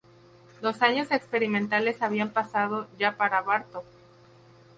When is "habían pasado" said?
2.01-2.87